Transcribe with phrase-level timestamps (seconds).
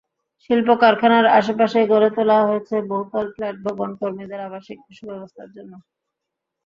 [0.43, 5.73] শিল্পকারখানার আশপাশেই গড়ে তোলা হয়েছে বহুতল ফ্ল্যাট ভবন, কর্মীদের আবাসিক সুব্যবস্থার জন্য।